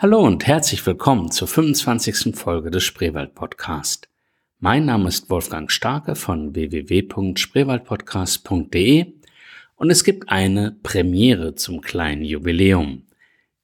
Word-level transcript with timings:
Hallo 0.00 0.20
und 0.20 0.46
herzlich 0.46 0.86
willkommen 0.86 1.32
zur 1.32 1.48
25. 1.48 2.36
Folge 2.36 2.70
des 2.70 2.84
Spreewald 2.84 3.34
Podcast. 3.34 4.08
Mein 4.60 4.86
Name 4.86 5.08
ist 5.08 5.28
Wolfgang 5.28 5.72
Starke 5.72 6.14
von 6.14 6.54
www.spreewaldpodcast.de 6.54 9.14
und 9.74 9.90
es 9.90 10.04
gibt 10.04 10.28
eine 10.28 10.76
Premiere 10.84 11.56
zum 11.56 11.80
kleinen 11.80 12.22
Jubiläum. 12.22 13.08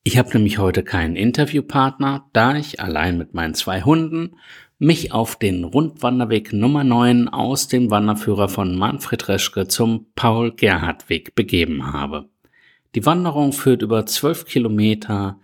Ich 0.02 0.18
habe 0.18 0.30
nämlich 0.30 0.58
heute 0.58 0.82
keinen 0.82 1.14
Interviewpartner, 1.14 2.28
da 2.32 2.56
ich 2.56 2.80
allein 2.80 3.16
mit 3.16 3.32
meinen 3.32 3.54
zwei 3.54 3.82
Hunden 3.82 4.34
mich 4.80 5.12
auf 5.12 5.36
den 5.36 5.62
Rundwanderweg 5.62 6.52
Nummer 6.52 6.82
9 6.82 7.28
aus 7.28 7.68
dem 7.68 7.92
Wanderführer 7.92 8.48
von 8.48 8.76
Manfred 8.76 9.28
Reschke 9.28 9.68
zum 9.68 10.06
Paul-Gerhardt-Weg 10.16 11.36
begeben 11.36 11.92
habe. 11.92 12.28
Die 12.96 13.06
Wanderung 13.06 13.52
führt 13.52 13.82
über 13.82 14.04
zwölf 14.06 14.46
Kilometer 14.46 15.38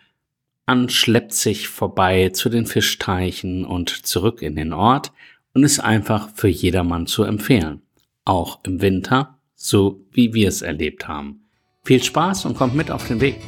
an 0.70 0.88
schleppt 0.88 1.34
sich 1.34 1.66
vorbei 1.68 2.30
zu 2.32 2.48
den 2.48 2.64
Fischteichen 2.64 3.64
und 3.64 4.06
zurück 4.06 4.40
in 4.40 4.54
den 4.54 4.72
Ort 4.72 5.10
und 5.52 5.64
ist 5.64 5.80
einfach 5.80 6.28
für 6.36 6.46
jedermann 6.46 7.08
zu 7.08 7.24
empfehlen. 7.24 7.82
Auch 8.24 8.60
im 8.62 8.80
Winter, 8.80 9.40
so 9.56 10.06
wie 10.12 10.32
wir 10.32 10.46
es 10.46 10.62
erlebt 10.62 11.08
haben. 11.08 11.40
Viel 11.82 12.00
Spaß 12.00 12.44
und 12.44 12.56
kommt 12.56 12.76
mit 12.76 12.88
auf 12.88 13.08
den 13.08 13.20
Weg. 13.20 13.40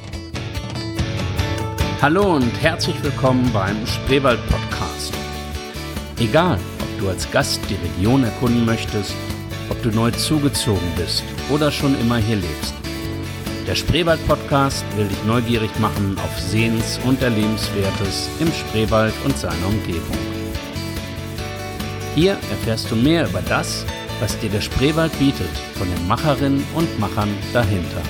Hallo 2.01 2.35
und 2.35 2.51
herzlich 2.61 3.01
willkommen 3.05 3.49
beim 3.53 3.87
Spreewald 3.87 4.41
Podcast. 4.49 5.15
Egal, 6.19 6.59
ob 6.81 7.01
du 7.01 7.09
als 7.09 7.31
Gast 7.31 7.61
die 7.71 7.77
Region 7.87 8.25
erkunden 8.25 8.65
möchtest, 8.65 9.15
ob 9.71 9.81
du 9.85 9.91
neu 9.91 10.11
zugezogen 10.11 10.93
bist 10.97 11.23
oder 11.51 11.71
schon 11.71 11.95
immer 12.01 12.17
hier 12.17 12.37
lebst. 12.37 12.82
Der 13.67 13.77
Spreewald-Podcast 13.77 14.85
will 14.97 15.07
dich 15.07 15.25
neugierig 15.25 15.71
machen 15.79 16.19
auf 16.19 16.39
Sehens- 16.41 16.99
und 17.05 17.23
Erlebenswertes 17.23 18.29
im 18.41 18.49
Spreewald 18.49 19.15
und 19.25 19.37
seiner 19.37 19.67
Umgebung. 19.69 20.19
Hier 22.17 22.33
erfährst 22.33 22.91
du 22.91 22.97
mehr 22.97 23.29
über 23.29 23.41
das, 23.43 23.87
was 24.19 24.37
dir 24.41 24.51
der 24.51 24.61
Spreewald 24.61 25.17
bietet, 25.19 25.49
von 25.77 25.89
den 25.89 26.09
Macherinnen 26.09 26.65
und 26.75 26.99
Machern 26.99 27.29
dahinter. 27.53 28.03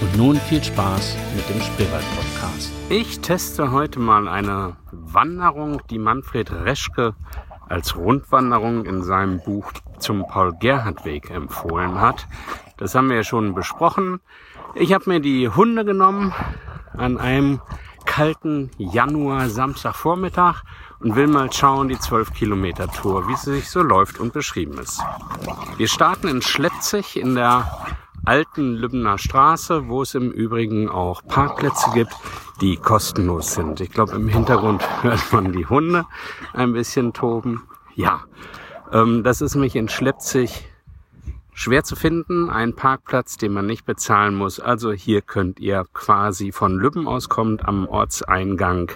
Und 0.00 0.16
nun 0.16 0.36
viel 0.36 0.62
Spaß 0.62 1.16
mit 1.34 1.48
dem 1.48 1.60
Spreewald-Podcast. 1.60 2.70
Ich 2.88 3.18
teste 3.18 3.72
heute 3.72 3.98
mal 3.98 4.28
eine 4.28 4.76
Wanderung, 4.92 5.82
die 5.90 5.98
Manfred 5.98 6.52
Reschke 6.52 7.16
als 7.68 7.96
Rundwanderung 7.96 8.84
in 8.84 9.02
seinem 9.02 9.40
Buch 9.40 9.72
zum 9.98 10.24
Paul-Gerhardt-Weg 10.28 11.30
empfohlen 11.30 12.00
hat. 12.00 12.28
Das 12.76 12.94
haben 12.94 13.08
wir 13.08 13.16
ja 13.16 13.24
schon 13.24 13.54
besprochen. 13.54 14.20
Ich 14.74 14.92
habe 14.92 15.08
mir 15.08 15.20
die 15.20 15.48
Hunde 15.48 15.84
genommen 15.84 16.34
an 16.96 17.18
einem 17.18 17.60
kalten 18.04 18.70
Januar 18.78 19.48
Samstagvormittag 19.48 20.62
und 21.00 21.16
will 21.16 21.26
mal 21.26 21.52
schauen, 21.52 21.88
die 21.88 21.98
12 21.98 22.32
Kilometer 22.32 22.88
Tour, 22.88 23.28
wie 23.28 23.36
sie 23.36 23.54
sich 23.54 23.70
so 23.70 23.82
läuft 23.82 24.20
und 24.20 24.32
beschrieben 24.32 24.78
ist. 24.78 25.02
Wir 25.76 25.88
starten 25.88 26.28
in 26.28 26.42
Schleppzig 26.42 27.18
in 27.18 27.34
der 27.34 27.70
alten 28.24 28.74
Lübner 28.74 29.18
Straße, 29.18 29.88
wo 29.88 30.02
es 30.02 30.14
im 30.14 30.30
Übrigen 30.30 30.88
auch 30.88 31.22
Parkplätze 31.26 31.90
gibt, 31.92 32.14
die 32.60 32.76
kostenlos 32.76 33.54
sind. 33.54 33.80
Ich 33.80 33.90
glaube, 33.90 34.12
im 34.12 34.28
Hintergrund 34.28 34.82
hört 35.02 35.32
man 35.32 35.52
die 35.52 35.66
Hunde 35.66 36.06
ein 36.52 36.72
bisschen 36.72 37.12
toben. 37.12 37.62
Ja, 37.94 38.24
ähm, 38.92 39.22
das 39.22 39.40
ist 39.40 39.54
mich 39.54 39.76
in 39.76 39.88
Schleppzig 39.88 40.68
schwer 41.56 41.82
zu 41.84 41.96
finden, 41.96 42.50
ein 42.50 42.76
Parkplatz, 42.76 43.38
den 43.38 43.54
man 43.54 43.64
nicht 43.64 43.86
bezahlen 43.86 44.34
muss. 44.34 44.60
Also 44.60 44.92
hier 44.92 45.22
könnt 45.22 45.58
ihr 45.58 45.86
quasi 45.94 46.52
von 46.52 46.78
Lübben 46.78 47.08
aus 47.08 47.30
kommt 47.30 47.64
am 47.66 47.88
Ortseingang 47.88 48.92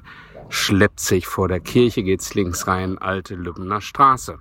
schleppt 0.50 1.00
sich 1.00 1.26
vor 1.26 1.48
der 1.48 1.60
Kirche, 1.60 2.02
geht's 2.02 2.34
links 2.34 2.66
rein, 2.66 2.98
alte 2.98 3.34
Lübbener 3.34 3.80
Straße. 3.80 4.38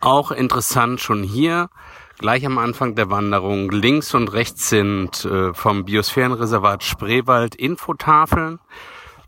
Auch 0.00 0.30
interessant 0.30 1.00
schon 1.00 1.24
hier, 1.24 1.70
gleich 2.18 2.46
am 2.46 2.56
Anfang 2.56 2.94
der 2.94 3.10
Wanderung, 3.10 3.70
links 3.72 4.14
und 4.14 4.32
rechts 4.32 4.68
sind 4.68 5.24
äh, 5.24 5.52
vom 5.54 5.86
Biosphärenreservat 5.86 6.84
Spreewald 6.84 7.56
Infotafeln, 7.56 8.60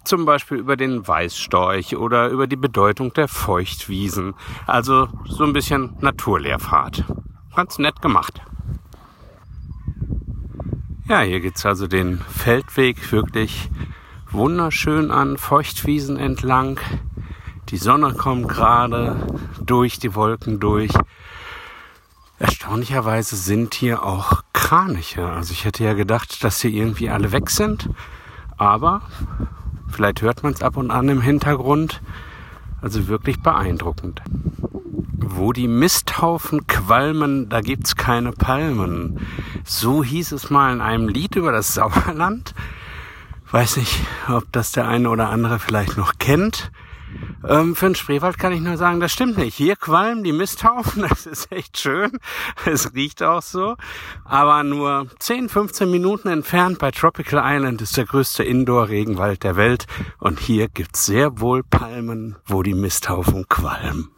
zum 0.04 0.26
Beispiel 0.26 0.58
über 0.58 0.76
den 0.76 1.06
Weißstorch 1.08 1.96
oder 1.96 2.28
über 2.28 2.46
die 2.46 2.56
Bedeutung 2.56 3.12
der 3.14 3.26
Feuchtwiesen. 3.26 4.34
Also 4.66 5.08
so 5.24 5.42
ein 5.42 5.52
bisschen 5.52 5.96
Naturlehrfahrt 6.00 7.04
ganz 7.60 7.78
nett 7.78 8.00
gemacht. 8.00 8.40
Ja, 11.06 11.20
hier 11.20 11.40
geht's 11.40 11.66
also 11.66 11.88
den 11.88 12.18
Feldweg 12.18 13.12
wirklich 13.12 13.68
wunderschön 14.30 15.10
an, 15.10 15.36
Feuchtwiesen 15.36 16.16
entlang. 16.16 16.80
Die 17.68 17.76
Sonne 17.76 18.14
kommt 18.14 18.48
gerade 18.48 19.26
durch 19.60 19.98
die 19.98 20.14
Wolken 20.14 20.58
durch. 20.58 20.90
Erstaunlicherweise 22.38 23.36
sind 23.36 23.74
hier 23.74 24.04
auch 24.04 24.42
Kraniche. 24.54 25.28
Also 25.28 25.52
ich 25.52 25.66
hätte 25.66 25.84
ja 25.84 25.92
gedacht, 25.92 26.42
dass 26.42 26.60
sie 26.60 26.74
irgendwie 26.74 27.10
alle 27.10 27.30
weg 27.30 27.50
sind. 27.50 27.90
Aber 28.56 29.02
vielleicht 29.90 30.22
hört 30.22 30.42
man 30.42 30.54
es 30.54 30.62
ab 30.62 30.78
und 30.78 30.90
an 30.90 31.10
im 31.10 31.20
Hintergrund. 31.20 32.00
Also 32.80 33.06
wirklich 33.06 33.42
beeindruckend. 33.42 34.22
Wo 35.32 35.52
die 35.52 35.68
Misthaufen 35.68 36.66
qualmen, 36.66 37.48
da 37.48 37.60
gibt's 37.60 37.94
keine 37.94 38.32
Palmen. 38.32 39.26
So 39.64 40.02
hieß 40.02 40.32
es 40.32 40.50
mal 40.50 40.72
in 40.72 40.80
einem 40.80 41.08
Lied 41.08 41.36
über 41.36 41.52
das 41.52 41.72
Sauerland. 41.74 42.52
Weiß 43.52 43.76
nicht, 43.76 44.00
ob 44.28 44.50
das 44.50 44.72
der 44.72 44.88
eine 44.88 45.08
oder 45.08 45.28
andere 45.28 45.60
vielleicht 45.60 45.96
noch 45.96 46.14
kennt. 46.18 46.72
Ähm, 47.48 47.74
für 47.74 47.86
den 47.86 47.94
Spreewald 47.94 48.38
kann 48.38 48.52
ich 48.52 48.60
nur 48.60 48.76
sagen, 48.76 49.00
das 49.00 49.12
stimmt 49.12 49.38
nicht. 49.38 49.54
Hier 49.54 49.76
qualmen 49.76 50.24
die 50.24 50.32
Misthaufen, 50.32 51.02
das 51.08 51.26
ist 51.26 51.50
echt 51.52 51.78
schön. 51.78 52.18
Es 52.64 52.94
riecht 52.94 53.22
auch 53.22 53.42
so. 53.42 53.76
Aber 54.24 54.62
nur 54.64 55.06
10, 55.18 55.48
15 55.48 55.90
Minuten 55.90 56.28
entfernt 56.28 56.78
bei 56.78 56.90
Tropical 56.90 57.40
Island 57.44 57.80
ist 57.82 57.96
der 57.96 58.04
größte 58.04 58.42
Indoor-Regenwald 58.42 59.44
der 59.44 59.56
Welt. 59.56 59.86
Und 60.18 60.40
hier 60.40 60.68
gibt's 60.68 61.06
sehr 61.06 61.40
wohl 61.40 61.62
Palmen, 61.62 62.36
wo 62.46 62.62
die 62.62 62.74
Misthaufen 62.74 63.48
qualmen. 63.48 64.10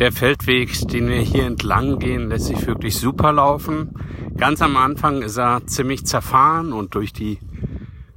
Der 0.00 0.12
Feldweg, 0.12 0.88
den 0.88 1.08
wir 1.08 1.20
hier 1.20 1.44
entlang 1.44 1.98
gehen, 1.98 2.30
lässt 2.30 2.46
sich 2.46 2.66
wirklich 2.66 2.98
super 2.98 3.32
laufen. 3.32 3.90
Ganz 4.36 4.62
am 4.62 4.78
Anfang 4.78 5.20
ist 5.20 5.36
er 5.36 5.66
ziemlich 5.66 6.06
zerfahren 6.06 6.72
und 6.72 6.94
durch 6.94 7.12
die 7.12 7.38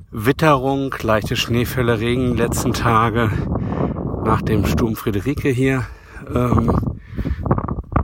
Witterung, 0.10 0.96
leichte 1.02 1.36
Schneefälle, 1.36 2.00
Regen 2.00 2.38
letzten 2.38 2.72
Tage 2.72 3.32
nach 4.24 4.42
dem 4.42 4.66
Sturm 4.66 4.96
Friederike 4.96 5.50
hier, 5.50 5.86
ähm, 6.34 6.72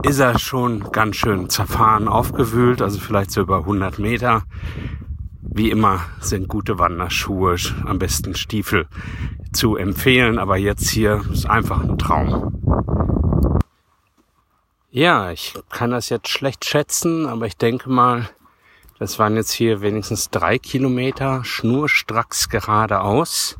ist 0.02 0.18
er 0.18 0.38
schon 0.38 0.92
ganz 0.92 1.16
schön 1.16 1.48
zerfahren, 1.48 2.06
aufgewühlt, 2.06 2.82
also 2.82 2.98
vielleicht 2.98 3.30
so 3.30 3.40
über 3.40 3.60
100 3.60 3.98
Meter. 3.98 4.42
Wie 5.40 5.70
immer 5.70 6.00
sind 6.20 6.48
gute 6.48 6.78
Wanderschuhe, 6.78 7.56
am 7.86 7.98
besten 7.98 8.34
Stiefel 8.34 8.86
zu 9.52 9.76
empfehlen, 9.76 10.38
aber 10.38 10.56
jetzt 10.56 10.90
hier 10.90 11.22
ist 11.32 11.46
einfach 11.46 11.82
ein 11.82 11.98
Traum. 11.98 12.60
Ja, 14.90 15.30
ich 15.30 15.54
kann 15.70 15.92
das 15.92 16.08
jetzt 16.08 16.28
schlecht 16.28 16.64
schätzen, 16.64 17.26
aber 17.26 17.46
ich 17.46 17.56
denke 17.56 17.88
mal, 17.88 18.28
das 18.98 19.18
waren 19.18 19.36
jetzt 19.36 19.52
hier 19.52 19.80
wenigstens 19.80 20.30
drei 20.30 20.58
Kilometer 20.58 21.44
schnurstracks 21.44 22.48
geradeaus 22.48 23.56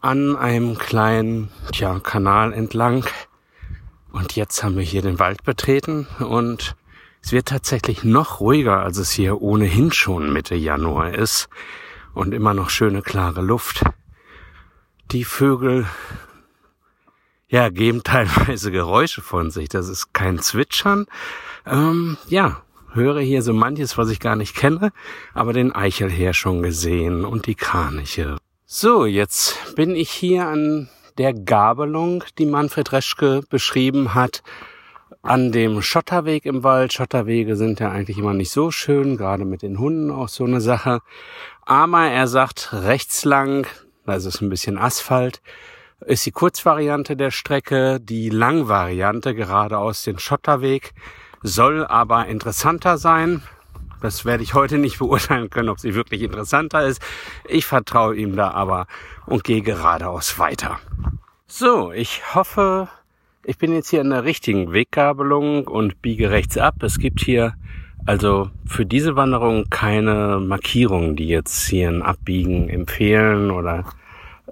an 0.00 0.36
einem 0.36 0.76
kleinen 0.76 1.48
tja, 1.72 1.98
Kanal 2.00 2.52
entlang. 2.52 3.06
Und 4.12 4.36
jetzt 4.36 4.62
haben 4.62 4.76
wir 4.76 4.82
hier 4.82 5.00
den 5.00 5.18
Wald 5.18 5.44
betreten 5.44 6.06
und 6.18 6.76
es 7.22 7.32
wird 7.32 7.48
tatsächlich 7.48 8.04
noch 8.04 8.40
ruhiger, 8.40 8.80
als 8.80 8.98
es 8.98 9.10
hier 9.10 9.40
ohnehin 9.40 9.92
schon 9.92 10.30
Mitte 10.32 10.54
Januar 10.54 11.14
ist 11.14 11.48
und 12.12 12.34
immer 12.34 12.52
noch 12.52 12.68
schöne 12.68 13.00
klare 13.00 13.40
Luft. 13.40 13.82
Die 15.10 15.24
Vögel 15.24 15.86
ja, 17.48 17.68
geben 17.68 18.02
teilweise 18.02 18.72
Geräusche 18.72 19.22
von 19.22 19.50
sich. 19.50 19.68
Das 19.68 19.88
ist 19.88 20.12
kein 20.12 20.38
Zwitschern. 20.38 21.06
Ähm, 21.66 22.16
ja, 22.28 22.62
höre 22.92 23.20
hier 23.20 23.42
so 23.42 23.52
manches, 23.52 23.96
was 23.98 24.10
ich 24.10 24.20
gar 24.20 24.36
nicht 24.36 24.56
kenne, 24.56 24.92
aber 25.34 25.52
den 25.52 25.74
Eichelheer 25.74 26.34
schon 26.34 26.62
gesehen 26.62 27.24
und 27.24 27.46
die 27.46 27.54
Kraniche. 27.54 28.38
So, 28.66 29.04
jetzt 29.04 29.76
bin 29.76 29.94
ich 29.94 30.10
hier 30.10 30.48
an 30.48 30.88
der 31.18 31.32
Gabelung, 31.32 32.24
die 32.38 32.46
Manfred 32.46 32.92
Reschke 32.92 33.42
beschrieben 33.48 34.14
hat, 34.14 34.42
an 35.22 35.52
dem 35.52 35.80
Schotterweg 35.80 36.44
im 36.44 36.64
Wald. 36.64 36.92
Schotterwege 36.92 37.56
sind 37.56 37.78
ja 37.78 37.90
eigentlich 37.90 38.18
immer 38.18 38.34
nicht 38.34 38.50
so 38.50 38.70
schön, 38.70 39.16
gerade 39.16 39.44
mit 39.44 39.62
den 39.62 39.78
Hunden 39.78 40.10
auch 40.10 40.28
so 40.28 40.44
eine 40.44 40.60
Sache. 40.60 41.00
Aber 41.62 42.04
er 42.06 42.26
sagt 42.26 42.72
rechts 42.72 43.24
lang, 43.24 43.66
da 44.06 44.14
ist 44.14 44.40
ein 44.40 44.50
bisschen 44.50 44.78
Asphalt, 44.78 45.40
ist 46.06 46.26
die 46.26 46.32
Kurzvariante 46.32 47.16
der 47.16 47.30
Strecke. 47.30 48.00
Die 48.00 48.28
Langvariante 48.28 49.34
gerade 49.34 49.78
aus 49.78 50.02
dem 50.02 50.18
Schotterweg 50.18 50.92
soll 51.42 51.86
aber 51.86 52.26
interessanter 52.26 52.98
sein. 52.98 53.42
Das 54.00 54.26
werde 54.26 54.42
ich 54.42 54.52
heute 54.52 54.76
nicht 54.76 54.98
beurteilen 54.98 55.48
können, 55.48 55.70
ob 55.70 55.80
sie 55.80 55.94
wirklich 55.94 56.22
interessanter 56.22 56.86
ist. 56.86 57.00
Ich 57.48 57.64
vertraue 57.64 58.16
ihm 58.16 58.36
da 58.36 58.50
aber 58.50 58.86
und 59.26 59.44
gehe 59.44 59.62
geradeaus 59.62 60.38
weiter. 60.38 60.78
So, 61.46 61.92
ich 61.92 62.34
hoffe, 62.34 62.88
ich 63.44 63.56
bin 63.56 63.72
jetzt 63.72 63.88
hier 63.88 64.00
in 64.00 64.10
der 64.10 64.24
richtigen 64.24 64.72
Weggabelung 64.72 65.66
und 65.66 66.02
biege 66.02 66.30
rechts 66.30 66.58
ab. 66.58 66.82
Es 66.82 66.98
gibt 66.98 67.20
hier 67.20 67.54
also 68.06 68.50
für 68.66 68.86
diese 68.86 69.16
Wanderung 69.16 69.64
keine 69.70 70.38
Markierungen, 70.40 71.16
die 71.16 71.28
jetzt 71.28 71.66
hier 71.68 71.88
ein 71.88 72.02
Abbiegen 72.02 72.68
empfehlen 72.68 73.50
oder 73.50 73.84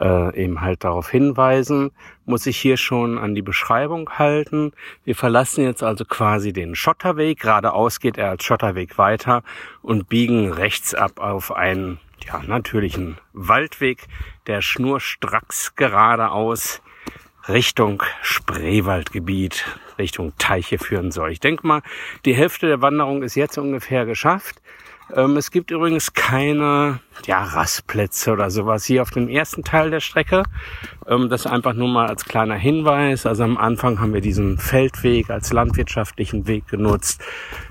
äh, 0.01 0.43
eben 0.43 0.61
halt 0.61 0.85
darauf 0.85 1.11
hinweisen, 1.11 1.91
muss 2.25 2.47
ich 2.47 2.57
hier 2.57 2.77
schon 2.77 3.19
an 3.19 3.35
die 3.35 3.43
Beschreibung 3.43 4.11
halten. 4.19 4.73
Wir 5.05 5.15
verlassen 5.15 5.65
jetzt 5.65 5.83
also 5.83 6.05
quasi 6.05 6.53
den 6.53 6.75
Schotterweg, 6.75 7.41
geradeaus 7.41 8.01
geht 8.01 8.19
er 8.19 8.31
als 8.31 8.45
Schotterweg 8.45 8.97
weiter 8.99 9.43
und 9.83 10.09
biegen 10.09 10.53
rechts 10.53 10.95
ab 10.95 11.21
auf 11.21 11.55
einen 11.55 11.99
ja, 12.27 12.43
natürlichen 12.47 13.19
Waldweg, 13.33 14.07
der 14.47 14.63
schnurstracks 14.63 15.75
geradeaus 15.75 16.81
Richtung 17.49 18.03
Spreewaldgebiet, 18.23 19.65
Richtung 20.03 20.33
Teiche 20.37 20.79
führen 20.79 21.11
soll. 21.11 21.33
Ich 21.33 21.41
denke 21.41 21.67
mal, 21.67 21.83
die 22.25 22.35
Hälfte 22.35 22.67
der 22.67 22.83
Wanderung 22.83 23.23
ist 23.23 23.37
jetzt 23.37 23.57
ungefähr 23.57 24.05
geschafft. 24.05 24.61
Ähm, 25.15 25.37
es 25.37 25.51
gibt 25.51 25.71
übrigens 25.71 26.15
keine 26.15 27.01
ja, 27.27 27.43
Rastplätze 27.43 28.33
oder 28.33 28.51
sowas 28.51 28.85
hier 28.85 29.03
auf 29.03 29.11
dem 29.11 29.29
ersten 29.29 29.63
Teil 29.63 29.91
der 29.91 30.01
Strecke. 30.01 30.45
Ähm, 31.07 31.29
das 31.29 31.47
einfach 31.47 31.75
nur 31.75 31.89
mal 31.89 32.09
als 32.09 32.25
kleiner 32.25 32.55
Hinweis. 32.55 33.27
Also 33.27 33.45
am 33.45 33.59
Anfang 33.59 34.01
haben 34.01 34.15
wir 34.15 34.21
diesen 34.21 34.59
Feldweg 34.59 35.31
als 35.31 35.53
landwirtschaftlichen 35.53 36.47
Weg 36.47 36.69
genutzt. 36.69 37.23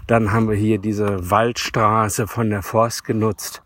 Dann 0.07 0.31
haben 0.31 0.49
wir 0.49 0.55
hier 0.55 0.77
diese 0.77 1.29
Waldstraße 1.31 2.27
von 2.27 2.49
der 2.49 2.61
Forst 2.61 3.05
genutzt. 3.05 3.63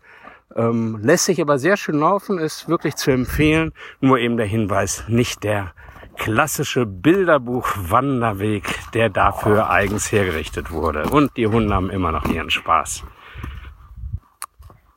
Ähm, 0.54 0.98
lässt 1.02 1.26
sich 1.26 1.40
aber 1.40 1.58
sehr 1.58 1.76
schön 1.76 2.00
laufen, 2.00 2.38
ist 2.38 2.68
wirklich 2.68 2.96
zu 2.96 3.10
empfehlen. 3.10 3.72
Nur 4.00 4.18
eben 4.18 4.38
der 4.38 4.46
Hinweis, 4.46 5.04
nicht 5.06 5.44
der 5.44 5.72
klassische 6.16 6.86
Bilderbuch-Wanderweg, 6.86 8.64
der 8.94 9.10
dafür 9.10 9.70
eigens 9.70 10.10
hergerichtet 10.10 10.70
wurde. 10.70 11.08
Und 11.10 11.36
die 11.36 11.46
Hunde 11.46 11.74
haben 11.74 11.90
immer 11.90 12.12
noch 12.12 12.24
ihren 12.26 12.50
Spaß. 12.50 13.04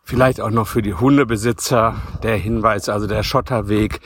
Vielleicht 0.03 0.41
auch 0.41 0.49
noch 0.49 0.67
für 0.67 0.81
die 0.81 0.95
Hundebesitzer 0.95 1.95
der 2.23 2.35
Hinweis, 2.35 2.89
also 2.89 3.05
der 3.05 3.21
Schotterweg 3.21 3.99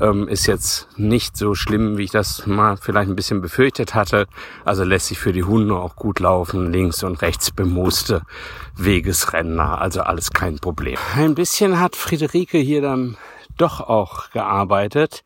ähm, 0.00 0.28
ist 0.28 0.46
jetzt 0.46 0.86
nicht 0.96 1.36
so 1.36 1.56
schlimm, 1.56 1.98
wie 1.98 2.04
ich 2.04 2.12
das 2.12 2.46
mal 2.46 2.76
vielleicht 2.76 3.10
ein 3.10 3.16
bisschen 3.16 3.40
befürchtet 3.40 3.92
hatte. 3.94 4.28
Also 4.64 4.84
lässt 4.84 5.06
sich 5.06 5.18
für 5.18 5.32
die 5.32 5.42
Hunde 5.42 5.74
auch 5.74 5.96
gut 5.96 6.20
laufen, 6.20 6.72
links 6.72 7.02
und 7.02 7.22
rechts 7.22 7.50
bemooste 7.50 8.22
Wegesränder, 8.76 9.80
also 9.80 10.02
alles 10.02 10.30
kein 10.30 10.60
Problem. 10.60 10.96
Ein 11.16 11.34
bisschen 11.34 11.80
hat 11.80 11.96
Friederike 11.96 12.58
hier 12.58 12.80
dann 12.80 13.16
doch 13.56 13.80
auch 13.80 14.30
gearbeitet. 14.30 15.24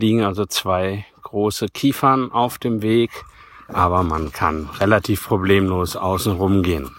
Liegen 0.00 0.24
also 0.24 0.46
zwei 0.46 1.04
große 1.22 1.68
Kiefern 1.68 2.32
auf 2.32 2.58
dem 2.58 2.82
Weg, 2.82 3.10
aber 3.68 4.02
man 4.02 4.32
kann 4.32 4.68
relativ 4.78 5.26
problemlos 5.26 5.94
außen 5.94 6.32
rumgehen. 6.32 6.90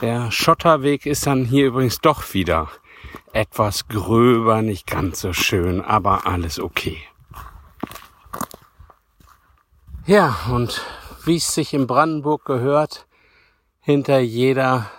Der 0.00 0.30
Schotterweg 0.30 1.06
ist 1.06 1.26
dann 1.26 1.44
hier 1.44 1.66
übrigens 1.66 2.00
doch 2.00 2.34
wieder 2.34 2.68
etwas 3.32 3.88
gröber, 3.88 4.62
nicht 4.62 4.86
ganz 4.86 5.20
so 5.20 5.32
schön, 5.32 5.80
aber 5.80 6.26
alles 6.26 6.60
okay. 6.60 6.98
Ja, 10.06 10.36
und 10.50 10.82
wie 11.24 11.36
es 11.36 11.54
sich 11.54 11.74
in 11.74 11.86
Brandenburg 11.86 12.44
gehört, 12.44 13.06
hinter 13.80 14.18
jeder 14.18 14.90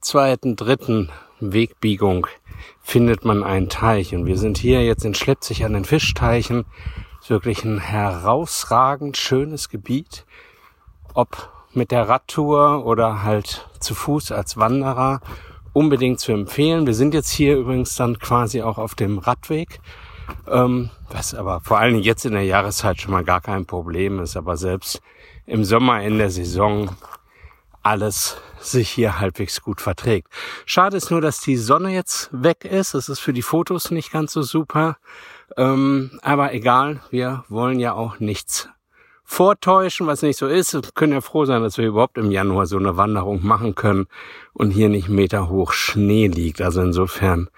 zweiten, 0.00 0.56
dritten 0.56 1.10
Wegbiegung 1.42 2.26
findet 2.82 3.24
man 3.24 3.42
einen 3.42 3.68
Teich. 3.68 4.14
Und 4.14 4.26
wir 4.26 4.38
sind 4.38 4.58
hier 4.58 4.84
jetzt 4.84 5.04
in 5.04 5.14
Schleppzig 5.14 5.64
an 5.64 5.72
den 5.72 5.84
Fischteichen. 5.84 6.64
Ist 7.20 7.30
wirklich 7.30 7.64
ein 7.64 7.78
herausragend 7.78 9.16
schönes 9.16 9.68
Gebiet. 9.68 10.24
Ob 11.14 11.50
mit 11.74 11.90
der 11.90 12.08
Radtour 12.08 12.84
oder 12.84 13.22
halt 13.22 13.68
zu 13.80 13.94
Fuß 13.94 14.32
als 14.32 14.56
Wanderer 14.56 15.20
unbedingt 15.72 16.20
zu 16.20 16.32
empfehlen. 16.32 16.86
Wir 16.86 16.94
sind 16.94 17.14
jetzt 17.14 17.30
hier 17.30 17.56
übrigens 17.56 17.96
dann 17.96 18.18
quasi 18.18 18.62
auch 18.62 18.78
auf 18.78 18.94
dem 18.94 19.18
Radweg, 19.18 19.80
ähm, 20.46 20.90
was 21.10 21.34
aber 21.34 21.60
vor 21.60 21.78
allen 21.78 21.94
Dingen 21.94 22.04
jetzt 22.04 22.26
in 22.26 22.32
der 22.32 22.44
Jahreszeit 22.44 23.00
schon 23.00 23.12
mal 23.12 23.24
gar 23.24 23.40
kein 23.40 23.66
Problem 23.66 24.20
ist, 24.20 24.36
aber 24.36 24.56
selbst 24.56 25.00
im 25.46 25.64
Sommer 25.64 26.02
in 26.02 26.18
der 26.18 26.30
Saison 26.30 26.90
alles 27.82 28.36
sich 28.60 28.90
hier 28.90 29.18
halbwegs 29.18 29.60
gut 29.60 29.80
verträgt. 29.80 30.28
Schade 30.66 30.96
ist 30.96 31.10
nur, 31.10 31.20
dass 31.20 31.40
die 31.40 31.56
Sonne 31.56 31.92
jetzt 31.92 32.30
weg 32.32 32.64
ist. 32.64 32.94
Das 32.94 33.08
ist 33.08 33.20
für 33.20 33.32
die 33.32 33.42
Fotos 33.42 33.90
nicht 33.90 34.12
ganz 34.12 34.32
so 34.32 34.42
super. 34.42 34.96
Ähm, 35.56 36.18
aber 36.22 36.54
egal, 36.54 37.00
wir 37.10 37.44
wollen 37.48 37.80
ja 37.80 37.92
auch 37.94 38.20
nichts 38.20 38.68
vortäuschen, 39.24 40.06
was 40.06 40.22
nicht 40.22 40.38
so 40.38 40.46
ist. 40.46 40.74
Wir 40.74 40.82
können 40.94 41.12
ja 41.12 41.20
froh 41.20 41.44
sein, 41.44 41.62
dass 41.62 41.78
wir 41.78 41.86
überhaupt 41.86 42.18
im 42.18 42.30
Januar 42.30 42.66
so 42.66 42.76
eine 42.76 42.96
Wanderung 42.96 43.44
machen 43.44 43.74
können 43.74 44.06
und 44.52 44.70
hier 44.70 44.88
nicht 44.88 45.08
Meter 45.08 45.48
hoch 45.48 45.72
Schnee 45.72 46.26
liegt. 46.26 46.60
Also 46.60 46.82
insofern 46.82 47.48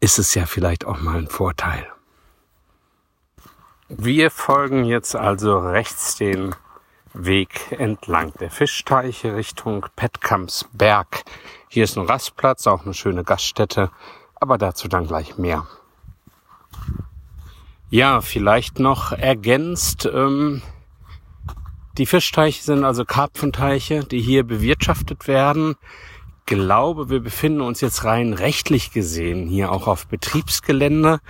ist 0.00 0.18
es 0.18 0.34
ja 0.34 0.46
vielleicht 0.46 0.86
auch 0.86 1.00
mal 1.00 1.18
ein 1.18 1.28
Vorteil. 1.28 1.86
Wir 3.88 4.30
folgen 4.30 4.84
jetzt 4.84 5.16
also 5.16 5.58
rechts 5.58 6.16
den 6.16 6.54
Weg 7.18 7.72
entlang 7.72 8.32
der 8.40 8.50
Fischteiche 8.50 9.34
Richtung 9.34 9.86
Petkampsberg. 9.96 11.24
Hier 11.68 11.84
ist 11.84 11.98
ein 11.98 12.06
Rastplatz, 12.06 12.66
auch 12.66 12.84
eine 12.84 12.94
schöne 12.94 13.24
Gaststätte, 13.24 13.90
aber 14.36 14.56
dazu 14.56 14.88
dann 14.88 15.06
gleich 15.06 15.36
mehr. 15.36 15.66
Ja, 17.90 18.20
vielleicht 18.20 18.78
noch 18.78 19.12
ergänzt, 19.12 20.06
ähm, 20.06 20.62
die 21.98 22.06
Fischteiche 22.06 22.62
sind 22.62 22.84
also 22.84 23.04
Karpfenteiche, 23.04 24.04
die 24.04 24.20
hier 24.20 24.44
bewirtschaftet 24.44 25.26
werden. 25.26 25.74
Glaube, 26.48 27.10
wir 27.10 27.20
befinden 27.20 27.60
uns 27.60 27.82
jetzt 27.82 28.04
rein 28.04 28.32
rechtlich 28.32 28.90
gesehen 28.90 29.48
hier 29.48 29.70
auch 29.70 29.86
auf 29.86 30.06
Betriebsgelände. 30.06 31.20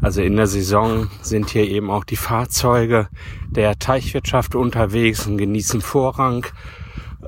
Also 0.00 0.22
in 0.22 0.36
der 0.36 0.46
Saison 0.46 1.10
sind 1.20 1.50
hier 1.50 1.68
eben 1.68 1.90
auch 1.90 2.04
die 2.04 2.16
Fahrzeuge 2.16 3.10
der 3.50 3.78
Teichwirtschaft 3.78 4.54
unterwegs 4.54 5.26
und 5.26 5.36
genießen 5.36 5.82
Vorrang. 5.82 6.46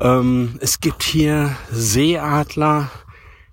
Ähm, 0.00 0.56
es 0.60 0.80
gibt 0.80 1.02
hier 1.02 1.54
Seeadler, 1.70 2.90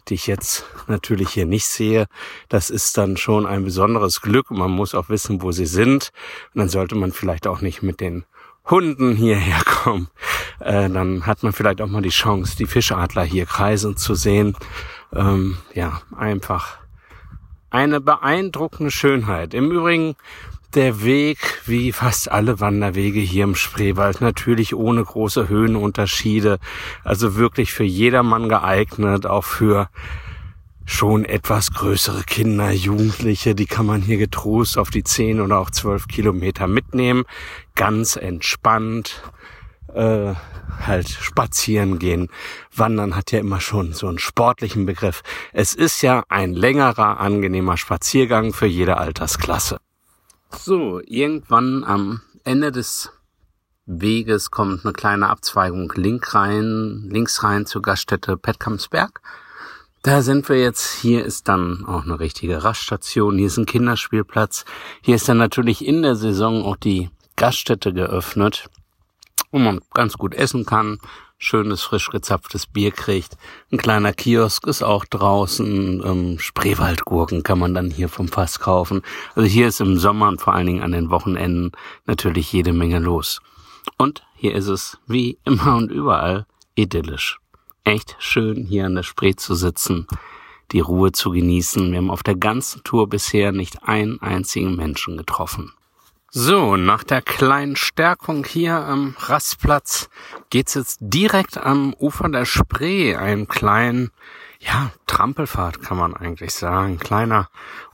die 0.08 0.14
ich 0.14 0.28
jetzt 0.28 0.66
natürlich 0.88 1.32
hier 1.32 1.46
nicht 1.46 1.66
sehe. 1.66 2.06
Das 2.48 2.70
ist 2.70 2.98
dann 2.98 3.18
schon 3.18 3.46
ein 3.46 3.66
besonderes 3.66 4.22
Glück. 4.22 4.50
Man 4.50 4.72
muss 4.72 4.96
auch 4.96 5.10
wissen, 5.10 5.42
wo 5.42 5.52
sie 5.52 5.66
sind. 5.66 6.12
Und 6.54 6.60
dann 6.60 6.70
sollte 6.70 6.96
man 6.96 7.12
vielleicht 7.12 7.48
auch 7.48 7.60
nicht 7.60 7.84
mit 7.84 8.00
den 8.00 8.24
Hunden 8.66 9.14
hierher 9.18 9.62
kommen, 9.84 10.08
äh, 10.60 10.90
dann 10.90 11.26
hat 11.26 11.44
man 11.44 11.54
vielleicht 11.54 11.82
auch 11.82 11.88
mal 11.88 12.02
die 12.02 12.10
Chance, 12.10 12.56
die 12.58 12.66
Fischadler 12.66 13.24
hier 13.24 13.46
kreisen 13.46 13.98
zu 13.98 14.16
sehen. 14.16 14.56
Ähm, 15.14 15.58
ja, 15.74 16.02
einfach 16.18 16.78
eine 17.70 18.00
beeindruckende 18.00 18.92
Schönheit. 18.92 19.54
Im 19.54 19.72
Übrigen 19.72 20.16
der 20.74 21.04
Weg, 21.04 21.38
wie 21.66 21.92
fast 21.92 22.32
alle 22.32 22.60
Wanderwege 22.60 23.20
hier 23.20 23.44
im 23.44 23.56
Spreewald, 23.56 24.22
natürlich 24.22 24.74
ohne 24.74 25.04
große 25.04 25.50
Höhenunterschiede. 25.50 26.60
Also 27.04 27.36
wirklich 27.36 27.74
für 27.74 27.84
jedermann 27.84 28.50
geeignet, 28.50 29.26
auch 29.26 29.44
für 29.44 29.90
schon 30.86 31.26
etwas 31.26 31.72
größere 31.74 32.24
Kinder, 32.24 32.72
Jugendliche, 32.72 33.56
die 33.56 33.66
kann 33.66 33.86
man 33.86 34.02
hier 34.02 34.18
getrost 34.18 34.78
auf 34.78 34.90
die 34.90 35.04
zehn 35.04 35.40
oder 35.40 35.60
auch 35.60 35.70
zwölf 35.70 36.08
Kilometer 36.08 36.68
mitnehmen, 36.68 37.24
ganz 37.76 38.16
entspannt 38.16 39.22
äh, 39.94 40.34
halt 40.86 41.10
spazieren 41.10 42.00
gehen. 42.00 42.30
Wandern 42.76 43.16
hat 43.16 43.32
ja 43.32 43.40
immer 43.40 43.62
schon 43.62 43.94
so 43.94 44.08
einen 44.08 44.20
sportlichen 44.20 44.86
Begriff. 44.86 45.24
Es 45.52 45.74
ist 45.74 46.02
ja 46.02 46.24
ein 46.30 46.54
längerer, 46.54 47.20
angenehmer 47.20 47.78
Spaziergang 47.78 48.54
für 48.54 48.66
jede 48.66 48.98
Altersklasse. 48.98 49.80
So, 50.52 51.02
irgendwann 51.06 51.84
am 51.84 52.22
Ende 52.44 52.72
des 52.72 53.12
Weges 53.86 54.52
kommt 54.52 54.86
eine 54.86 54.94
kleine 54.94 55.30
Abzweigung 55.30 55.92
link 55.96 56.34
rein, 56.34 57.10
links 57.10 57.44
rein 57.44 57.66
zur 57.66 57.82
Gaststätte 57.82 58.38
Petkamsberg. 58.38 59.22
Da 60.04 60.22
sind 60.22 60.50
wir 60.50 60.60
jetzt. 60.60 60.96
Hier 61.02 61.24
ist 61.24 61.48
dann 61.48 61.86
auch 61.86 62.04
eine 62.04 62.20
richtige 62.20 62.64
Raststation. 62.64 63.38
Hier 63.38 63.48
ist 63.48 63.58
ein 63.58 63.66
Kinderspielplatz. 63.66 64.66
Hier 65.02 65.16
ist 65.16 65.28
dann 65.30 65.38
natürlich 65.38 65.86
in 65.86 66.02
der 66.02 66.16
Saison 66.16 66.64
auch 66.64 66.76
die 66.76 67.10
Gaststätte 67.36 67.94
geöffnet, 67.94 68.70
wo 69.54 69.60
man 69.60 69.80
ganz 69.94 70.18
gut 70.18 70.34
essen 70.34 70.66
kann, 70.66 70.98
schönes 71.38 71.84
frisch 71.84 72.10
gezapftes 72.10 72.66
Bier 72.66 72.92
kriegt. 72.92 73.38
Ein 73.72 73.78
kleiner 73.78 74.12
Kiosk 74.12 74.66
ist 74.66 74.82
auch 74.82 75.06
draußen. 75.06 76.02
Ähm, 76.04 76.40
Spreewaldgurken 76.40 77.44
kann 77.44 77.60
man 77.60 77.76
dann 77.76 77.92
hier 77.92 78.10
vom 78.10 78.28
Fass 78.28 78.60
kaufen. 78.60 79.04
Also 79.36 79.48
hier 79.48 79.68
ist 79.68 79.80
im 79.80 80.00
Sommer 80.00 80.28
und 80.28 80.42
vor 80.42 80.56
allen 80.56 80.66
Dingen 80.66 80.82
an 80.82 80.92
den 80.92 81.12
Wochenenden 81.12 81.72
natürlich 82.06 82.52
jede 82.52 82.74
Menge 82.74 82.98
los. 82.98 83.42
Und 83.98 84.24
hier 84.36 84.56
ist 84.56 84.68
es 84.68 84.98
wie 85.06 85.38
immer 85.46 85.76
und 85.76 85.92
überall 85.92 86.48
idyllisch. 86.76 87.40
echt 87.84 88.16
schön, 88.18 88.66
hier 88.66 88.86
an 88.88 88.96
der 88.96 89.04
Spree 89.04 89.36
zu 89.36 89.54
sitzen, 89.54 90.08
die 90.72 90.80
Ruhe 90.80 91.12
zu 91.12 91.30
genießen. 91.30 91.92
Wir 91.92 92.00
haben 92.00 92.10
auf 92.10 92.24
der 92.24 92.36
ganzen 92.36 92.84
Tour 92.84 93.08
bisher 93.08 93.52
nicht 93.52 93.84
einen 93.84 94.20
einzigen 94.22 94.76
Menschen 94.76 95.18
getroffen. 95.18 95.74
So, 96.36 96.78
nach 96.78 97.04
der 97.04 97.22
kleinen 97.22 97.76
Stärkung 97.76 98.44
hier 98.44 98.74
am 98.74 99.16
Rastplatz 99.20 100.10
geht's 100.50 100.74
jetzt 100.74 100.98
direkt 101.00 101.60
am 101.60 101.94
Ufer 101.94 102.28
der 102.28 102.46
Spree, 102.46 103.16
einem 103.16 103.48
kleinen, 103.48 104.10
ja, 104.60 104.90
Trampelfahrt 105.06 105.84
kann 105.84 105.96
man 105.96 106.16
eigentlich 106.16 106.56
sagen, 106.56 106.98
kleiner, 106.98 107.50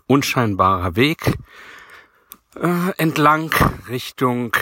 unscheinbarer 0.07 0.95
Weg 0.95 1.37
äh, 2.55 2.91
entlang 2.95 3.53
Richtung 3.89 4.55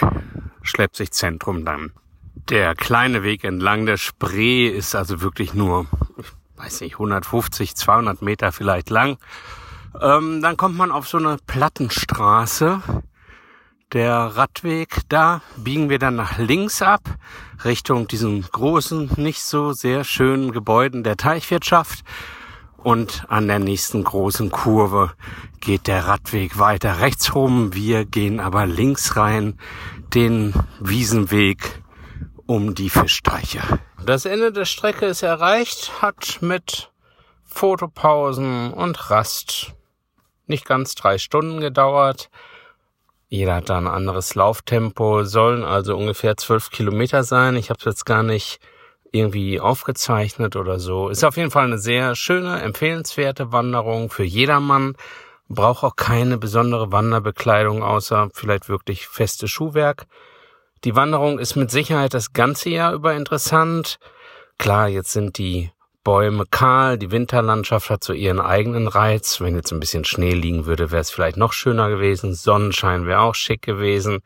Schleppsichzentrum 0.63 1.63
dann. 1.63 1.93
Der 2.49 2.73
kleine 2.73 3.21
Weg 3.21 3.43
entlang 3.43 3.85
der 3.85 3.97
Spree 3.97 4.69
ist 4.69 4.95
also 4.95 5.21
wirklich 5.21 5.53
nur, 5.53 5.85
ich 6.17 6.25
weiß 6.55 6.81
nicht, 6.81 6.93
150, 6.93 7.75
200 7.75 8.23
Meter 8.23 8.51
vielleicht 8.51 8.89
lang. 8.89 9.19
Ähm, 10.01 10.41
dann 10.41 10.57
kommt 10.57 10.77
man 10.77 10.91
auf 10.91 11.07
so 11.07 11.19
eine 11.19 11.37
Plattenstraße. 11.45 12.81
Der 13.93 14.35
Radweg, 14.35 14.99
da 15.07 15.41
biegen 15.55 15.89
wir 15.89 15.97
dann 15.97 16.17
nach 16.17 16.37
links 16.37 16.81
ab, 16.81 17.03
Richtung 17.63 18.05
diesen 18.09 18.41
großen, 18.41 19.11
nicht 19.15 19.41
so 19.41 19.71
sehr 19.71 20.03
schönen 20.03 20.51
Gebäuden 20.51 21.05
der 21.05 21.15
Teichwirtschaft. 21.15 22.03
Und 22.75 23.23
an 23.29 23.47
der 23.47 23.59
nächsten 23.59 24.03
großen 24.03 24.51
Kurve 24.51 25.13
geht 25.61 25.87
der 25.87 26.05
Radweg 26.05 26.59
weiter 26.59 26.99
rechts 26.99 27.33
rum. 27.33 27.73
Wir 27.73 28.03
gehen 28.03 28.41
aber 28.41 28.65
links 28.65 29.15
rein, 29.15 29.57
den 30.13 30.53
Wiesenweg 30.81 31.81
um 32.45 32.75
die 32.75 32.89
Fischteiche. 32.89 33.61
Das 34.05 34.25
Ende 34.25 34.51
der 34.51 34.65
Strecke 34.65 35.05
ist 35.05 35.23
erreicht, 35.23 36.01
hat 36.01 36.39
mit 36.41 36.91
Fotopausen 37.45 38.73
und 38.73 39.09
Rast 39.09 39.75
nicht 40.45 40.65
ganz 40.65 40.93
drei 40.95 41.17
Stunden 41.17 41.61
gedauert. 41.61 42.29
Jeder 43.29 43.55
hat 43.55 43.69
da 43.69 43.77
ein 43.77 43.87
anderes 43.87 44.35
Lauftempo, 44.35 45.23
sollen 45.23 45.63
also 45.63 45.97
ungefähr 45.97 46.37
zwölf 46.37 46.69
Kilometer 46.69 47.23
sein. 47.23 47.57
Ich 47.57 47.69
habe 47.69 47.79
es 47.79 47.85
jetzt 47.85 48.05
gar 48.05 48.23
nicht 48.23 48.59
irgendwie 49.11 49.59
aufgezeichnet 49.59 50.55
oder 50.55 50.79
so. 50.79 51.09
Ist 51.09 51.23
auf 51.23 51.37
jeden 51.37 51.51
Fall 51.51 51.65
eine 51.65 51.77
sehr 51.77 52.15
schöne, 52.15 52.61
empfehlenswerte 52.61 53.51
Wanderung 53.51 54.09
für 54.09 54.23
jedermann. 54.23 54.95
Braucht 55.49 55.83
auch 55.83 55.95
keine 55.95 56.37
besondere 56.37 56.91
Wanderbekleidung, 56.91 57.83
außer 57.83 58.29
vielleicht 58.33 58.69
wirklich 58.69 59.07
feste 59.07 59.47
Schuhwerk. 59.47 60.05
Die 60.83 60.95
Wanderung 60.95 61.39
ist 61.39 61.55
mit 61.55 61.71
Sicherheit 61.71 62.13
das 62.13 62.33
ganze 62.33 62.69
Jahr 62.69 62.93
über 62.93 63.13
interessant. 63.13 63.99
Klar, 64.57 64.87
jetzt 64.87 65.11
sind 65.11 65.37
die 65.37 65.71
Bäume 66.07 66.45
kahl, 66.49 66.97
die 66.97 67.11
Winterlandschaft 67.11 67.89
hat 67.89 68.01
so 68.01 68.13
ihren 68.13 68.39
eigenen 68.39 68.87
Reiz. 68.87 69.41
Wenn 69.41 69.57
jetzt 69.57 69.73
ein 69.73 69.81
bisschen 69.81 70.05
Schnee 70.05 70.31
liegen 70.31 70.65
würde, 70.65 70.89
wäre 70.89 71.01
es 71.01 71.11
vielleicht 71.11 71.35
noch 71.35 71.51
schöner 71.51 71.89
gewesen. 71.89 72.33
Sonnenschein 72.33 73.05
wäre 73.05 73.19
auch 73.19 73.35
schick 73.35 73.61
gewesen. 73.61 74.19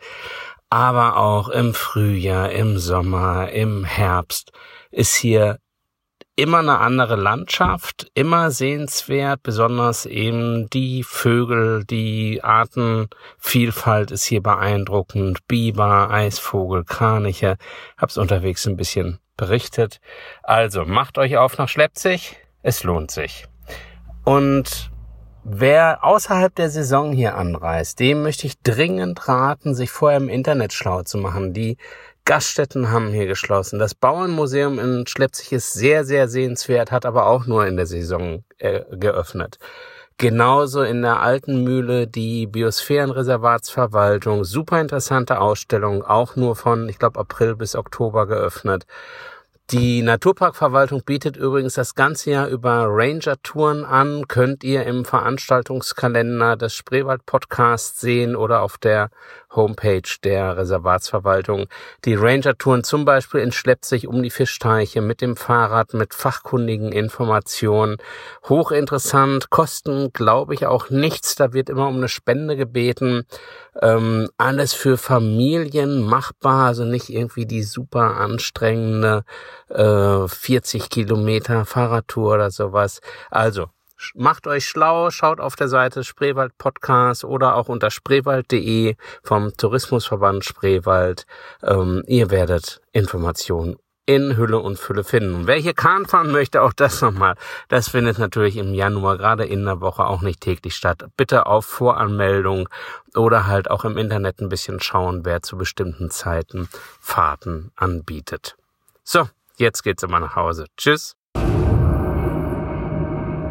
Aber 0.69 1.17
auch 1.17 1.49
im 1.49 1.73
Frühjahr, 1.73 2.51
im 2.51 2.77
Sommer, 2.77 3.49
im 3.49 3.83
Herbst 3.83 4.51
ist 4.91 5.15
hier 5.15 5.57
immer 6.41 6.57
eine 6.57 6.79
andere 6.79 7.15
Landschaft, 7.15 8.07
immer 8.15 8.49
sehenswert, 8.49 9.43
besonders 9.43 10.07
eben 10.07 10.67
die 10.71 11.03
Vögel, 11.03 11.85
die 11.85 12.43
Artenvielfalt 12.43 14.09
ist 14.09 14.23
hier 14.23 14.41
beeindruckend, 14.41 15.47
Biber, 15.47 16.09
Eisvogel, 16.09 16.83
Kraniche, 16.83 17.57
hab's 17.95 18.17
unterwegs 18.17 18.65
ein 18.65 18.75
bisschen 18.75 19.19
berichtet. 19.37 19.99
Also 20.41 20.83
macht 20.83 21.19
euch 21.19 21.37
auf 21.37 21.59
nach 21.59 21.69
Schleppzig, 21.69 22.37
es 22.63 22.83
lohnt 22.83 23.11
sich. 23.11 23.45
Und 24.25 24.91
Wer 25.43 26.03
außerhalb 26.03 26.53
der 26.53 26.69
Saison 26.69 27.13
hier 27.13 27.35
anreist, 27.35 27.99
dem 27.99 28.21
möchte 28.21 28.45
ich 28.45 28.61
dringend 28.61 29.27
raten, 29.27 29.73
sich 29.73 29.89
vorher 29.89 30.19
im 30.19 30.29
Internet 30.29 30.71
schlau 30.71 31.01
zu 31.01 31.17
machen. 31.17 31.51
Die 31.51 31.77
Gaststätten 32.25 32.91
haben 32.91 33.09
hier 33.09 33.27
geschlossen. 33.27 33.79
Das 33.79 33.95
Bauernmuseum 33.95 34.79
in 34.79 35.07
Schleppzig 35.07 35.51
ist 35.51 35.73
sehr, 35.73 36.05
sehr 36.05 36.27
sehenswert, 36.27 36.91
hat 36.91 37.05
aber 37.05 37.25
auch 37.25 37.45
nur 37.45 37.65
in 37.65 37.77
der 37.77 37.87
Saison 37.87 38.43
äh, 38.59 38.81
geöffnet. 38.91 39.57
Genauso 40.17 40.83
in 40.83 41.01
der 41.01 41.21
alten 41.21 41.63
Mühle 41.63 42.05
die 42.05 42.45
Biosphärenreservatsverwaltung. 42.45 44.43
Super 44.43 44.79
interessante 44.79 45.41
Ausstellung, 45.41 46.03
auch 46.03 46.35
nur 46.35 46.55
von, 46.55 46.87
ich 46.89 46.99
glaube, 46.99 47.19
April 47.19 47.55
bis 47.55 47.75
Oktober 47.75 48.27
geöffnet. 48.27 48.85
Die 49.71 50.01
Naturparkverwaltung 50.01 51.03
bietet 51.05 51.37
übrigens 51.37 51.75
das 51.75 51.95
ganze 51.95 52.31
Jahr 52.31 52.49
über 52.49 52.87
Ranger-Touren 52.89 53.85
an. 53.85 54.27
Könnt 54.27 54.65
ihr 54.65 54.83
im 54.83 55.05
Veranstaltungskalender 55.05 56.57
des 56.57 56.75
Spreewald 56.75 57.25
Podcasts 57.25 58.01
sehen 58.01 58.35
oder 58.35 58.63
auf 58.63 58.77
der 58.77 59.11
Homepage 59.55 60.01
der 60.23 60.57
Reservatsverwaltung. 60.57 61.67
Die 62.03 62.15
Ranger-Touren 62.15 62.83
zum 62.83 63.05
Beispiel 63.05 63.39
entschleppt 63.39 63.85
sich 63.85 64.07
um 64.07 64.21
die 64.21 64.29
Fischteiche 64.29 64.99
mit 64.99 65.21
dem 65.21 65.37
Fahrrad, 65.37 65.93
mit 65.93 66.13
fachkundigen 66.13 66.91
Informationen. 66.91 67.95
Hochinteressant, 68.49 69.51
kosten, 69.51 70.11
glaube 70.11 70.53
ich, 70.53 70.65
auch 70.65 70.89
nichts. 70.89 71.35
Da 71.35 71.53
wird 71.53 71.69
immer 71.69 71.87
um 71.87 71.95
eine 71.95 72.09
Spende 72.09 72.57
gebeten. 72.57 73.25
Ähm, 73.81 74.29
alles 74.37 74.73
für 74.73 74.97
Familien 74.97 76.01
machbar, 76.01 76.67
also 76.67 76.83
nicht 76.83 77.09
irgendwie 77.09 77.45
die 77.45 77.63
super 77.63 78.17
anstrengende 78.17 79.23
äh, 79.69 80.27
40 80.27 80.89
Kilometer 80.89 81.65
Fahrradtour 81.65 82.33
oder 82.33 82.51
sowas. 82.51 83.01
Also 83.29 83.67
Macht 84.15 84.47
euch 84.47 84.65
schlau, 84.65 85.11
schaut 85.11 85.39
auf 85.39 85.55
der 85.55 85.67
Seite 85.67 86.03
Spreewald 86.03 86.57
Podcast 86.57 87.23
oder 87.23 87.55
auch 87.55 87.69
unter 87.69 87.91
spreewald.de 87.91 88.95
vom 89.21 89.55
Tourismusverband 89.55 90.43
Spreewald. 90.43 91.27
Ähm, 91.61 92.03
ihr 92.07 92.31
werdet 92.31 92.81
Informationen 92.93 93.77
in 94.07 94.35
Hülle 94.35 94.59
und 94.59 94.79
Fülle 94.79 95.03
finden. 95.03 95.35
Und 95.35 95.47
wer 95.47 95.57
hier 95.57 95.75
Kahn 95.75 96.05
fahren 96.07 96.31
möchte, 96.31 96.63
auch 96.63 96.73
das 96.73 97.01
nochmal, 97.01 97.35
das 97.67 97.89
findet 97.89 98.17
natürlich 98.17 98.57
im 98.57 98.73
Januar 98.73 99.17
gerade 99.17 99.45
in 99.45 99.63
der 99.65 99.81
Woche 99.81 100.05
auch 100.05 100.21
nicht 100.21 100.41
täglich 100.41 100.75
statt. 100.75 101.05
Bitte 101.15 101.45
auf 101.45 101.65
Voranmeldung 101.65 102.67
oder 103.15 103.45
halt 103.45 103.69
auch 103.69 103.85
im 103.85 103.97
Internet 103.97 104.41
ein 104.41 104.49
bisschen 104.49 104.79
schauen, 104.79 105.25
wer 105.25 105.43
zu 105.43 105.57
bestimmten 105.57 106.09
Zeiten 106.09 106.67
Fahrten 106.99 107.71
anbietet. 107.75 108.57
So, 109.03 109.29
jetzt 109.61 109.83
geht's 109.83 110.03
immer 110.03 110.19
nach 110.19 110.35
Hause. 110.35 110.65
Tschüss. 110.75 111.15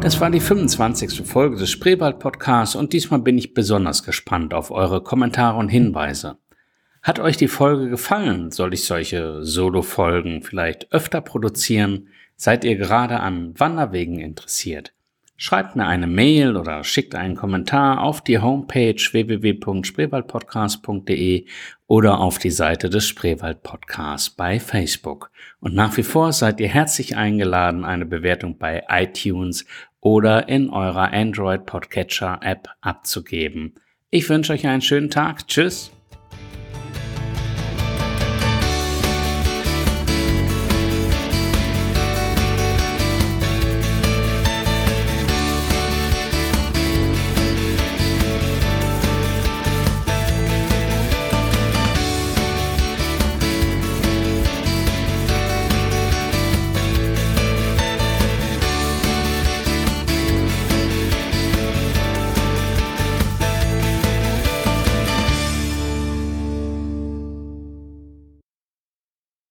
Das 0.01 0.19
war 0.19 0.29
die 0.31 0.39
25. 0.39 1.27
Folge 1.27 1.57
des 1.57 1.69
Spreewald 1.69 2.19
Podcasts 2.19 2.75
und 2.75 2.91
diesmal 2.91 3.19
bin 3.19 3.37
ich 3.37 3.53
besonders 3.53 4.03
gespannt 4.03 4.53
auf 4.53 4.71
eure 4.71 5.03
Kommentare 5.03 5.57
und 5.57 5.69
Hinweise. 5.69 6.37
Hat 7.03 7.19
euch 7.19 7.37
die 7.37 7.47
Folge 7.47 7.89
gefallen? 7.89 8.51
Soll 8.51 8.73
ich 8.73 8.83
solche 8.83 9.43
Solo-Folgen 9.43 10.43
vielleicht 10.43 10.91
öfter 10.91 11.21
produzieren? 11.21 12.09
Seid 12.35 12.63
ihr 12.63 12.75
gerade 12.75 13.19
an 13.19 13.53
Wanderwegen 13.59 14.19
interessiert? 14.19 14.93
Schreibt 15.43 15.75
mir 15.75 15.87
eine 15.87 16.05
Mail 16.05 16.55
oder 16.55 16.83
schickt 16.83 17.15
einen 17.15 17.35
Kommentar 17.35 18.03
auf 18.03 18.21
die 18.21 18.37
Homepage 18.37 18.93
www.spreewaldpodcast.de 18.93 21.47
oder 21.87 22.19
auf 22.19 22.37
die 22.37 22.51
Seite 22.51 22.91
des 22.91 23.07
Spreewald 23.07 23.63
Podcasts 23.63 24.29
bei 24.29 24.59
Facebook. 24.59 25.31
Und 25.59 25.73
nach 25.73 25.97
wie 25.97 26.03
vor 26.03 26.31
seid 26.31 26.59
ihr 26.59 26.67
herzlich 26.67 27.17
eingeladen, 27.17 27.85
eine 27.85 28.05
Bewertung 28.05 28.59
bei 28.59 28.83
iTunes 28.87 29.65
oder 29.99 30.47
in 30.47 30.69
eurer 30.69 31.11
Android 31.11 31.65
Podcatcher 31.65 32.39
App 32.43 32.69
abzugeben. 32.81 33.73
Ich 34.11 34.29
wünsche 34.29 34.53
euch 34.53 34.67
einen 34.67 34.83
schönen 34.83 35.09
Tag. 35.09 35.47
Tschüss. 35.47 35.91